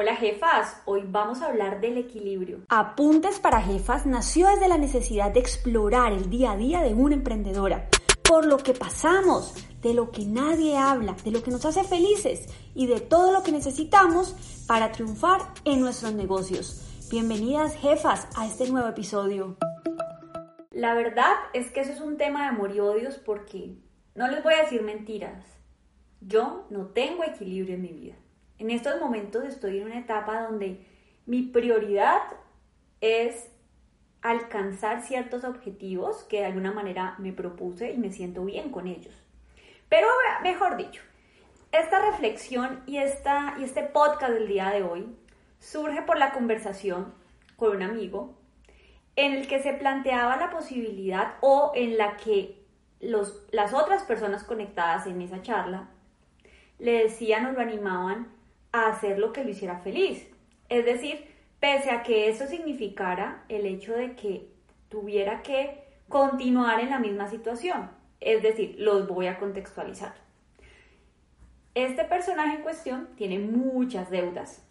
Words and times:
Hola 0.00 0.14
jefas, 0.14 0.80
hoy 0.84 1.02
vamos 1.04 1.42
a 1.42 1.46
hablar 1.46 1.80
del 1.80 1.98
equilibrio. 1.98 2.60
Apuntes 2.68 3.40
para 3.40 3.60
jefas 3.60 4.06
nació 4.06 4.46
desde 4.46 4.68
la 4.68 4.78
necesidad 4.78 5.32
de 5.32 5.40
explorar 5.40 6.12
el 6.12 6.30
día 6.30 6.52
a 6.52 6.56
día 6.56 6.82
de 6.82 6.94
una 6.94 7.16
emprendedora, 7.16 7.88
por 8.22 8.46
lo 8.46 8.58
que 8.58 8.74
pasamos, 8.74 9.52
de 9.82 9.94
lo 9.94 10.12
que 10.12 10.24
nadie 10.24 10.76
habla, 10.76 11.16
de 11.24 11.32
lo 11.32 11.42
que 11.42 11.50
nos 11.50 11.64
hace 11.64 11.82
felices 11.82 12.46
y 12.76 12.86
de 12.86 13.00
todo 13.00 13.32
lo 13.32 13.42
que 13.42 13.50
necesitamos 13.50 14.36
para 14.68 14.92
triunfar 14.92 15.40
en 15.64 15.80
nuestros 15.80 16.14
negocios. 16.14 16.80
Bienvenidas 17.10 17.74
jefas 17.74 18.28
a 18.36 18.46
este 18.46 18.70
nuevo 18.70 18.86
episodio. 18.86 19.56
La 20.70 20.94
verdad 20.94 21.32
es 21.54 21.72
que 21.72 21.80
eso 21.80 21.90
es 21.90 22.00
un 22.00 22.16
tema 22.18 22.42
de 22.42 22.48
amor 22.50 22.70
y 22.72 22.78
odios 22.78 23.16
porque 23.16 23.74
no 24.14 24.28
les 24.28 24.44
voy 24.44 24.54
a 24.54 24.62
decir 24.62 24.80
mentiras. 24.82 25.44
Yo 26.20 26.68
no 26.70 26.86
tengo 26.86 27.24
equilibrio 27.24 27.74
en 27.74 27.82
mi 27.82 27.92
vida. 27.92 28.14
En 28.58 28.70
estos 28.70 29.00
momentos 29.00 29.44
estoy 29.44 29.78
en 29.78 29.86
una 29.86 29.98
etapa 30.00 30.42
donde 30.42 30.84
mi 31.26 31.42
prioridad 31.42 32.22
es 33.00 33.50
alcanzar 34.20 35.02
ciertos 35.02 35.44
objetivos 35.44 36.24
que 36.24 36.40
de 36.40 36.46
alguna 36.46 36.72
manera 36.72 37.14
me 37.18 37.32
propuse 37.32 37.92
y 37.92 37.98
me 37.98 38.10
siento 38.10 38.44
bien 38.44 38.70
con 38.70 38.88
ellos. 38.88 39.14
Pero 39.88 40.08
mejor 40.42 40.76
dicho, 40.76 41.02
esta 41.70 42.00
reflexión 42.10 42.82
y, 42.86 42.98
esta, 42.98 43.54
y 43.60 43.64
este 43.64 43.84
podcast 43.84 44.32
del 44.32 44.48
día 44.48 44.70
de 44.70 44.82
hoy 44.82 45.06
surge 45.60 46.02
por 46.02 46.18
la 46.18 46.32
conversación 46.32 47.14
con 47.56 47.76
un 47.76 47.82
amigo 47.82 48.34
en 49.14 49.34
el 49.34 49.46
que 49.46 49.62
se 49.62 49.72
planteaba 49.72 50.36
la 50.36 50.50
posibilidad 50.50 51.34
o 51.40 51.72
en 51.74 51.96
la 51.96 52.16
que 52.16 52.64
los, 53.00 53.44
las 53.52 53.72
otras 53.72 54.02
personas 54.02 54.42
conectadas 54.42 55.06
en 55.06 55.22
esa 55.22 55.42
charla 55.42 55.90
le 56.78 57.04
decían 57.04 57.46
o 57.46 57.52
lo 57.52 57.60
animaban 57.60 58.37
hacer 58.86 59.18
lo 59.18 59.32
que 59.32 59.42
lo 59.42 59.50
hiciera 59.50 59.78
feliz. 59.80 60.28
Es 60.68 60.84
decir, 60.84 61.26
pese 61.60 61.90
a 61.90 62.02
que 62.02 62.28
eso 62.28 62.46
significara 62.46 63.44
el 63.48 63.66
hecho 63.66 63.94
de 63.94 64.14
que 64.14 64.48
tuviera 64.88 65.42
que 65.42 65.82
continuar 66.08 66.80
en 66.80 66.90
la 66.90 66.98
misma 66.98 67.28
situación. 67.28 67.90
Es 68.20 68.42
decir, 68.42 68.76
los 68.78 69.08
voy 69.08 69.26
a 69.26 69.38
contextualizar. 69.38 70.14
Este 71.74 72.04
personaje 72.04 72.56
en 72.56 72.62
cuestión 72.62 73.08
tiene 73.16 73.38
muchas 73.38 74.10
deudas. 74.10 74.64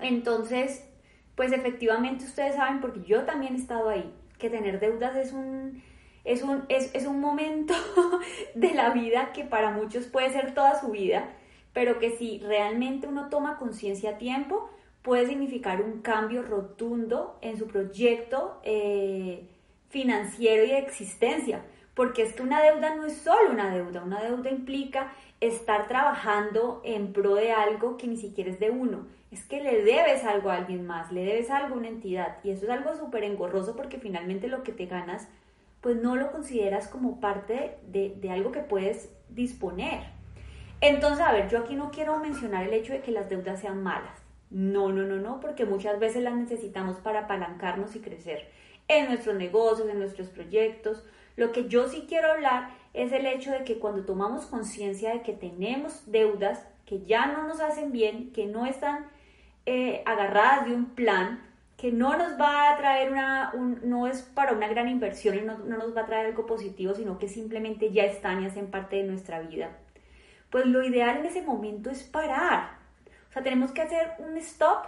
Entonces, 0.00 0.86
pues 1.34 1.52
efectivamente 1.52 2.24
ustedes 2.24 2.56
saben, 2.56 2.80
porque 2.80 3.02
yo 3.02 3.24
también 3.24 3.54
he 3.54 3.58
estado 3.58 3.88
ahí, 3.88 4.12
que 4.38 4.50
tener 4.50 4.80
deudas 4.80 5.16
es 5.16 5.32
un, 5.32 5.82
es 6.24 6.42
un, 6.42 6.64
es, 6.68 6.94
es 6.94 7.06
un 7.06 7.20
momento 7.20 7.74
de 8.54 8.74
la 8.74 8.90
vida 8.90 9.32
que 9.32 9.44
para 9.44 9.70
muchos 9.70 10.06
puede 10.06 10.30
ser 10.30 10.54
toda 10.54 10.80
su 10.80 10.88
vida 10.88 11.30
pero 11.72 11.98
que 11.98 12.16
si 12.16 12.38
realmente 12.38 13.06
uno 13.06 13.28
toma 13.28 13.56
conciencia 13.56 14.10
a 14.10 14.18
tiempo, 14.18 14.70
puede 15.02 15.26
significar 15.26 15.82
un 15.82 16.00
cambio 16.00 16.42
rotundo 16.42 17.38
en 17.40 17.58
su 17.58 17.66
proyecto 17.66 18.60
eh, 18.62 19.48
financiero 19.88 20.64
y 20.64 20.68
de 20.68 20.78
existencia. 20.78 21.62
Porque 21.94 22.22
es 22.22 22.32
que 22.32 22.42
una 22.42 22.62
deuda 22.62 22.94
no 22.94 23.04
es 23.04 23.18
solo 23.18 23.50
una 23.50 23.74
deuda, 23.74 24.02
una 24.02 24.22
deuda 24.22 24.50
implica 24.50 25.12
estar 25.40 25.88
trabajando 25.88 26.80
en 26.84 27.12
pro 27.12 27.34
de 27.34 27.52
algo 27.52 27.96
que 27.96 28.06
ni 28.06 28.16
siquiera 28.16 28.50
es 28.50 28.60
de 28.60 28.70
uno. 28.70 29.06
Es 29.30 29.44
que 29.44 29.62
le 29.62 29.82
debes 29.82 30.24
algo 30.24 30.50
a 30.50 30.56
alguien 30.56 30.86
más, 30.86 31.10
le 31.10 31.24
debes 31.24 31.50
algo 31.50 31.74
a 31.74 31.78
una 31.78 31.88
entidad. 31.88 32.38
Y 32.44 32.50
eso 32.50 32.64
es 32.64 32.70
algo 32.70 32.94
súper 32.94 33.24
engorroso 33.24 33.76
porque 33.76 33.98
finalmente 33.98 34.48
lo 34.48 34.62
que 34.62 34.72
te 34.72 34.86
ganas, 34.86 35.28
pues 35.80 35.96
no 35.96 36.16
lo 36.16 36.30
consideras 36.30 36.88
como 36.88 37.20
parte 37.20 37.76
de, 37.88 38.14
de 38.20 38.30
algo 38.30 38.52
que 38.52 38.60
puedes 38.60 39.10
disponer. 39.28 40.21
Entonces, 40.82 41.24
a 41.24 41.30
ver, 41.30 41.48
yo 41.48 41.60
aquí 41.60 41.76
no 41.76 41.92
quiero 41.92 42.18
mencionar 42.18 42.64
el 42.64 42.74
hecho 42.74 42.92
de 42.92 43.02
que 43.02 43.12
las 43.12 43.30
deudas 43.30 43.60
sean 43.60 43.84
malas. 43.84 44.20
No, 44.50 44.90
no, 44.90 45.02
no, 45.02 45.14
no, 45.14 45.38
porque 45.38 45.64
muchas 45.64 46.00
veces 46.00 46.24
las 46.24 46.34
necesitamos 46.34 46.96
para 46.96 47.20
apalancarnos 47.20 47.94
y 47.94 48.00
crecer 48.00 48.48
en 48.88 49.06
nuestros 49.06 49.36
negocios, 49.36 49.88
en 49.88 50.00
nuestros 50.00 50.28
proyectos. 50.28 51.04
Lo 51.36 51.52
que 51.52 51.68
yo 51.68 51.86
sí 51.86 52.06
quiero 52.08 52.32
hablar 52.32 52.70
es 52.94 53.12
el 53.12 53.26
hecho 53.26 53.52
de 53.52 53.62
que 53.62 53.78
cuando 53.78 54.04
tomamos 54.04 54.46
conciencia 54.46 55.12
de 55.12 55.22
que 55.22 55.32
tenemos 55.32 56.10
deudas 56.10 56.66
que 56.84 57.04
ya 57.04 57.26
no 57.26 57.46
nos 57.46 57.60
hacen 57.60 57.92
bien, 57.92 58.32
que 58.32 58.46
no 58.46 58.66
están 58.66 59.06
eh, 59.66 60.02
agarradas 60.04 60.66
de 60.66 60.74
un 60.74 60.86
plan, 60.86 61.44
que 61.76 61.92
no 61.92 62.18
nos 62.18 62.32
va 62.40 62.72
a 62.72 62.76
traer 62.76 63.12
una, 63.12 63.52
no 63.84 64.08
es 64.08 64.22
para 64.22 64.52
una 64.52 64.66
gran 64.66 64.88
inversión 64.88 65.38
y 65.38 65.42
no, 65.42 65.58
no 65.58 65.78
nos 65.78 65.96
va 65.96 66.00
a 66.00 66.06
traer 66.06 66.26
algo 66.26 66.44
positivo, 66.44 66.92
sino 66.92 67.20
que 67.20 67.28
simplemente 67.28 67.92
ya 67.92 68.02
están 68.02 68.42
y 68.42 68.46
hacen 68.46 68.66
parte 68.66 68.96
de 68.96 69.04
nuestra 69.04 69.38
vida 69.40 69.70
pues 70.52 70.66
lo 70.66 70.84
ideal 70.84 71.16
en 71.16 71.26
ese 71.26 71.40
momento 71.40 71.90
es 71.90 72.02
parar. 72.02 72.76
O 73.30 73.32
sea, 73.32 73.42
tenemos 73.42 73.72
que 73.72 73.80
hacer 73.80 74.12
un 74.18 74.36
stop 74.36 74.84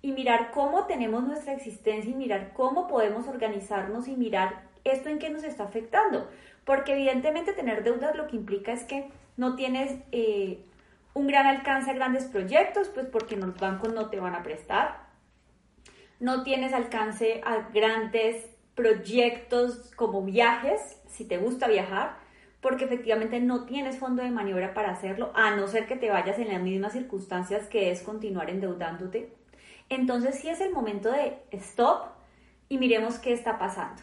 y 0.00 0.12
mirar 0.12 0.52
cómo 0.52 0.86
tenemos 0.86 1.24
nuestra 1.24 1.52
existencia 1.52 2.12
y 2.12 2.14
mirar 2.14 2.52
cómo 2.54 2.86
podemos 2.86 3.26
organizarnos 3.26 4.06
y 4.06 4.14
mirar 4.14 4.62
esto 4.84 5.08
en 5.08 5.18
qué 5.18 5.28
nos 5.28 5.42
está 5.42 5.64
afectando. 5.64 6.30
Porque 6.64 6.92
evidentemente 6.92 7.52
tener 7.52 7.82
deudas 7.82 8.14
lo 8.14 8.28
que 8.28 8.36
implica 8.36 8.72
es 8.72 8.84
que 8.84 9.10
no 9.36 9.56
tienes 9.56 9.98
eh, 10.12 10.64
un 11.14 11.26
gran 11.26 11.46
alcance 11.46 11.90
a 11.90 11.94
grandes 11.94 12.26
proyectos, 12.26 12.88
pues 12.88 13.06
porque 13.06 13.36
los 13.36 13.58
bancos 13.58 13.92
no 13.92 14.10
te 14.10 14.20
van 14.20 14.36
a 14.36 14.44
prestar. 14.44 15.00
No 16.20 16.44
tienes 16.44 16.72
alcance 16.72 17.40
a 17.44 17.68
grandes 17.74 18.48
proyectos 18.76 19.90
como 19.96 20.22
viajes, 20.22 21.02
si 21.08 21.24
te 21.24 21.38
gusta 21.38 21.66
viajar 21.66 22.27
porque 22.60 22.84
efectivamente 22.84 23.40
no 23.40 23.64
tienes 23.64 23.98
fondo 23.98 24.22
de 24.22 24.30
maniobra 24.30 24.74
para 24.74 24.90
hacerlo, 24.90 25.30
a 25.34 25.54
no 25.54 25.68
ser 25.68 25.86
que 25.86 25.96
te 25.96 26.10
vayas 26.10 26.38
en 26.38 26.48
las 26.48 26.60
mismas 26.60 26.92
circunstancias 26.92 27.68
que 27.68 27.90
es 27.90 28.02
continuar 28.02 28.50
endeudándote. 28.50 29.32
Entonces 29.88 30.36
sí 30.40 30.48
es 30.48 30.60
el 30.60 30.72
momento 30.72 31.10
de 31.10 31.38
stop 31.52 32.08
y 32.68 32.78
miremos 32.78 33.18
qué 33.18 33.32
está 33.32 33.58
pasando, 33.58 34.02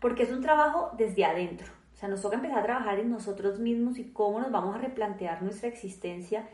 porque 0.00 0.22
es 0.22 0.30
un 0.30 0.40
trabajo 0.40 0.90
desde 0.96 1.24
adentro. 1.24 1.66
O 1.94 1.96
sea, 1.96 2.08
nos 2.08 2.22
toca 2.22 2.36
empezar 2.36 2.60
a 2.60 2.62
trabajar 2.62 3.00
en 3.00 3.10
nosotros 3.10 3.58
mismos 3.58 3.98
y 3.98 4.12
cómo 4.12 4.38
nos 4.40 4.52
vamos 4.52 4.76
a 4.76 4.78
replantear 4.78 5.42
nuestra 5.42 5.68
existencia 5.68 6.48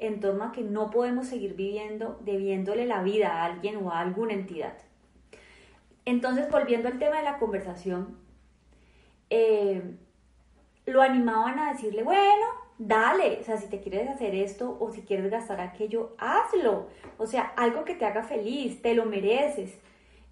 en 0.00 0.20
torno 0.20 0.44
a 0.44 0.52
que 0.52 0.62
no 0.62 0.90
podemos 0.90 1.26
seguir 1.28 1.54
viviendo 1.54 2.20
debiéndole 2.24 2.84
la 2.84 3.02
vida 3.02 3.32
a 3.32 3.44
alguien 3.44 3.76
o 3.76 3.92
a 3.92 4.00
alguna 4.00 4.32
entidad. 4.32 4.74
Entonces, 6.04 6.50
volviendo 6.50 6.88
al 6.88 6.98
tema 6.98 7.18
de 7.18 7.22
la 7.22 7.38
conversación, 7.38 8.16
eh, 9.30 9.96
lo 10.88 11.02
animaban 11.02 11.58
a 11.58 11.72
decirle, 11.72 12.02
bueno, 12.02 12.46
dale, 12.78 13.38
o 13.40 13.44
sea, 13.44 13.56
si 13.58 13.68
te 13.68 13.80
quieres 13.80 14.08
hacer 14.08 14.34
esto 14.34 14.76
o 14.80 14.90
si 14.90 15.02
quieres 15.02 15.30
gastar 15.30 15.60
aquello, 15.60 16.14
hazlo. 16.18 16.86
O 17.18 17.26
sea, 17.26 17.52
algo 17.56 17.84
que 17.84 17.94
te 17.94 18.06
haga 18.06 18.22
feliz, 18.22 18.80
te 18.80 18.94
lo 18.94 19.04
mereces. 19.04 19.78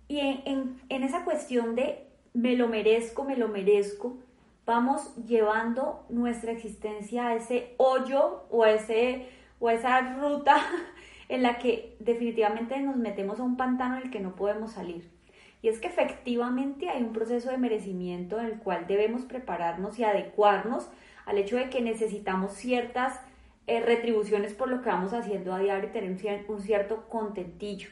Y 0.09 0.21
en, 0.21 0.81
esa 0.89 1.25
cuestión 1.25 1.75
de 1.75 2.07
me 2.33 2.57
lo 2.57 2.69
merezco, 2.69 3.25
me 3.25 3.37
lo 3.37 3.49
merezco, 3.49 4.19
vamos 4.65 5.15
llevando 5.17 6.05
nuestra 6.09 6.53
existencia 6.53 7.29
a 7.29 7.35
ese 7.35 7.75
hoyo 7.77 8.45
o 8.51 8.65
a, 8.65 8.71
ese, 8.71 9.29
o 9.59 9.69
a 9.69 9.75
esa 9.75 10.01
ruta 10.17 10.57
en 11.29 11.43
la 11.43 11.59
que 11.59 11.97
definitivamente 11.99 12.79
nos 12.81 12.97
metemos 12.97 13.41
a 13.41 13.43
un 13.43 13.57
pantano 13.57 13.97
en 13.97 14.05
el 14.05 14.11
que 14.11 14.21
no 14.21 14.37
podemos 14.37 14.73
salir. 14.73 15.16
Y 15.63 15.69
es 15.69 15.81
que 15.81 15.89
efectivamente 15.89 16.89
hay 16.89 17.03
un 17.03 17.13
proceso 17.13 17.51
de 17.51 17.59
merecimiento 17.59 18.39
en 18.39 18.47
el 18.47 18.59
cual 18.59 18.87
debemos 18.87 19.23
prepararnos 19.23 19.99
y 19.99 20.05
adecuarnos 20.05 20.89
al 21.25 21.39
hecho 21.39 21.57
de 21.57 21.71
que 21.71 21.81
necesitamos 21.81 22.53
ciertas 22.53 23.21
eh, 23.67 23.81
retribuciones 23.81 24.55
por 24.55 24.69
lo 24.69 24.81
que 24.81 24.91
vamos 24.91 25.13
haciendo 25.13 25.53
a 25.53 25.59
diario 25.59 25.89
y 25.89 25.93
tener 25.93 26.45
un 26.49 26.61
cierto 26.61 27.09
contentillo. 27.09 27.89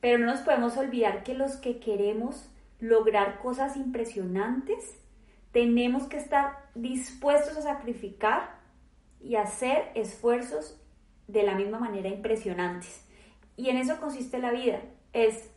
Pero 0.00 0.18
no 0.18 0.26
nos 0.26 0.40
podemos 0.40 0.76
olvidar 0.76 1.24
que 1.24 1.34
los 1.34 1.56
que 1.56 1.80
queremos 1.80 2.50
lograr 2.78 3.40
cosas 3.40 3.76
impresionantes, 3.76 5.00
tenemos 5.52 6.04
que 6.04 6.18
estar 6.18 6.68
dispuestos 6.74 7.56
a 7.56 7.62
sacrificar 7.62 8.58
y 9.20 9.34
hacer 9.36 9.90
esfuerzos 9.94 10.80
de 11.26 11.42
la 11.42 11.54
misma 11.54 11.80
manera 11.80 12.08
impresionantes. 12.08 13.04
Y 13.56 13.70
en 13.70 13.76
eso 13.76 13.98
consiste 14.00 14.38
la 14.38 14.52
vida, 14.52 14.80
es 15.12 15.50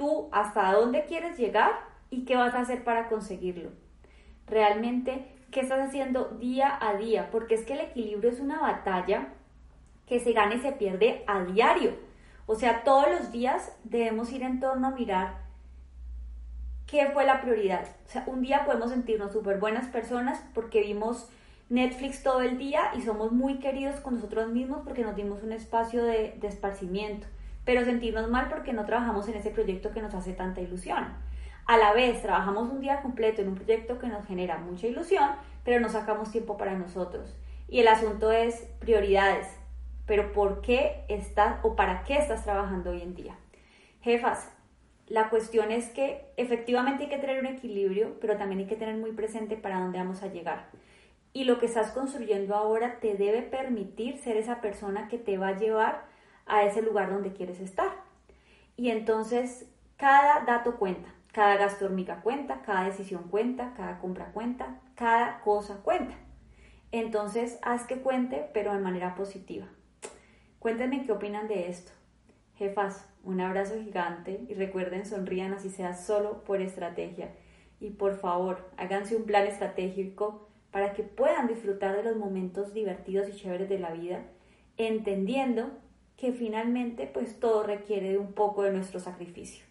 tú 0.00 0.30
hasta 0.32 0.72
dónde 0.72 1.04
quieres 1.04 1.36
llegar 1.38 1.72
y 2.08 2.24
qué 2.24 2.34
vas 2.34 2.54
a 2.54 2.60
hacer 2.60 2.84
para 2.84 3.10
conseguirlo. 3.10 3.68
Realmente, 4.46 5.26
¿qué 5.50 5.60
estás 5.60 5.86
haciendo 5.86 6.24
día 6.40 6.78
a 6.80 6.94
día? 6.94 7.30
Porque 7.30 7.54
es 7.54 7.66
que 7.66 7.74
el 7.74 7.80
equilibrio 7.80 8.30
es 8.30 8.40
una 8.40 8.62
batalla 8.62 9.28
que 10.06 10.18
se 10.18 10.32
gana 10.32 10.54
y 10.54 10.60
se 10.60 10.72
pierde 10.72 11.22
a 11.26 11.44
diario. 11.44 11.92
O 12.46 12.54
sea, 12.54 12.82
todos 12.82 13.10
los 13.10 13.30
días 13.30 13.76
debemos 13.84 14.32
ir 14.32 14.42
en 14.42 14.58
torno 14.58 14.86
a 14.86 14.92
mirar 14.92 15.34
qué 16.86 17.10
fue 17.12 17.26
la 17.26 17.42
prioridad. 17.42 17.84
O 18.06 18.10
sea, 18.10 18.24
un 18.26 18.40
día 18.40 18.64
podemos 18.64 18.92
sentirnos 18.92 19.34
súper 19.34 19.58
buenas 19.60 19.86
personas 19.88 20.42
porque 20.54 20.80
vimos 20.80 21.28
Netflix 21.68 22.22
todo 22.22 22.40
el 22.40 22.56
día 22.56 22.90
y 22.96 23.02
somos 23.02 23.32
muy 23.32 23.58
queridos 23.58 24.00
con 24.00 24.14
nosotros 24.14 24.48
mismos 24.48 24.80
porque 24.82 25.04
nos 25.04 25.14
dimos 25.14 25.42
un 25.42 25.52
espacio 25.52 26.02
de, 26.02 26.38
de 26.40 26.48
esparcimiento 26.48 27.26
pero 27.64 27.84
sentirnos 27.84 28.28
mal 28.30 28.48
porque 28.48 28.72
no 28.72 28.84
trabajamos 28.84 29.28
en 29.28 29.36
ese 29.36 29.50
proyecto 29.50 29.92
que 29.92 30.02
nos 30.02 30.14
hace 30.14 30.32
tanta 30.32 30.60
ilusión. 30.60 31.06
A 31.66 31.76
la 31.76 31.92
vez, 31.92 32.20
trabajamos 32.22 32.70
un 32.70 32.80
día 32.80 33.00
completo 33.00 33.42
en 33.42 33.48
un 33.48 33.54
proyecto 33.54 33.98
que 33.98 34.08
nos 34.08 34.26
genera 34.26 34.58
mucha 34.58 34.86
ilusión, 34.86 35.30
pero 35.64 35.80
no 35.80 35.88
sacamos 35.88 36.32
tiempo 36.32 36.56
para 36.56 36.76
nosotros. 36.76 37.36
Y 37.68 37.80
el 37.80 37.88
asunto 37.88 38.32
es 38.32 38.66
prioridades. 38.80 39.46
pero 40.06 40.32
¿por 40.32 40.60
qué 40.60 41.04
estás 41.08 41.60
o 41.62 41.76
para 41.76 42.02
qué 42.02 42.18
estás 42.18 42.42
trabajando 42.42 42.90
hoy 42.90 43.00
en 43.00 43.14
día? 43.14 43.36
Jefas, 44.00 44.50
la 45.06 45.28
cuestión 45.28 45.70
es 45.70 45.88
que 45.90 46.24
efectivamente 46.36 47.04
hay 47.04 47.08
que 47.08 47.18
tener 47.18 47.38
un 47.38 47.46
equilibrio, 47.46 48.18
pero 48.20 48.36
también 48.36 48.60
hay 48.60 48.66
que 48.66 48.74
tener 48.74 48.96
muy 48.96 49.12
presente 49.12 49.56
para 49.56 49.78
dónde 49.78 49.98
vamos 49.98 50.24
a 50.24 50.26
llegar. 50.26 50.66
Y 51.32 51.44
lo 51.44 51.60
que 51.60 51.66
estás 51.66 51.92
construyendo 51.92 52.56
ahora 52.56 52.98
te 52.98 53.14
debe 53.14 53.42
permitir 53.42 54.18
ser 54.18 54.36
esa 54.36 54.60
persona 54.60 55.06
que 55.06 55.18
te 55.18 55.38
va 55.38 55.48
a 55.48 55.58
llevar 55.58 56.09
a 56.50 56.64
ese 56.64 56.82
lugar 56.82 57.10
donde 57.10 57.32
quieres 57.32 57.60
estar. 57.60 57.90
Y 58.76 58.90
entonces 58.90 59.66
cada 59.96 60.44
dato 60.44 60.76
cuenta, 60.76 61.08
cada 61.32 61.56
gasto 61.56 61.84
hormiga 61.84 62.22
cuenta, 62.22 62.62
cada 62.62 62.84
decisión 62.84 63.24
cuenta, 63.30 63.72
cada 63.76 63.98
compra 63.98 64.32
cuenta, 64.32 64.80
cada 64.94 65.40
cosa 65.40 65.80
cuenta. 65.82 66.14
Entonces 66.92 67.58
haz 67.62 67.86
que 67.86 68.00
cuente, 68.00 68.50
pero 68.52 68.72
de 68.72 68.80
manera 68.80 69.14
positiva. 69.14 69.66
Cuéntenme 70.58 71.06
qué 71.06 71.12
opinan 71.12 71.46
de 71.46 71.68
esto. 71.68 71.92
Jefas, 72.56 73.08
un 73.22 73.40
abrazo 73.40 73.74
gigante 73.82 74.44
y 74.48 74.54
recuerden, 74.54 75.06
sonrían 75.06 75.54
así 75.54 75.70
sea 75.70 75.94
solo 75.94 76.42
por 76.44 76.60
estrategia. 76.60 77.30
Y 77.78 77.90
por 77.90 78.16
favor, 78.16 78.68
háganse 78.76 79.16
un 79.16 79.24
plan 79.24 79.46
estratégico 79.46 80.48
para 80.70 80.92
que 80.92 81.02
puedan 81.02 81.46
disfrutar 81.46 81.96
de 81.96 82.02
los 82.02 82.16
momentos 82.16 82.74
divertidos 82.74 83.28
y 83.28 83.36
chéveres 83.36 83.68
de 83.68 83.78
la 83.78 83.92
vida, 83.92 84.22
entendiendo 84.76 85.70
que 86.20 86.32
finalmente 86.32 87.06
pues 87.06 87.40
todo 87.40 87.62
requiere 87.62 88.10
de 88.10 88.18
un 88.18 88.34
poco 88.34 88.62
de 88.62 88.72
nuestro 88.72 89.00
sacrificio. 89.00 89.69